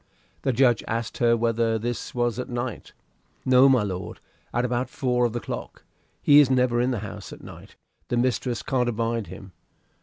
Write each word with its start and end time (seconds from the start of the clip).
The 0.41 0.51
judge 0.51 0.83
asked 0.87 1.19
her 1.19 1.37
whether 1.37 1.77
this 1.77 2.15
was 2.15 2.39
at 2.39 2.49
night 2.49 2.93
"No, 3.45 3.69
my 3.69 3.83
lord; 3.83 4.19
at 4.51 4.65
about 4.65 4.89
four 4.89 5.25
of 5.25 5.33
the 5.33 5.39
clock. 5.39 5.83
He 6.23 6.39
is 6.39 6.49
never 6.49 6.81
in 6.81 6.89
the 6.89 7.01
house 7.05 7.31
at 7.31 7.43
night; 7.43 7.75
the 8.07 8.17
mistress 8.17 8.63
can't 8.63 8.89
abide 8.89 9.27
him." 9.27 9.51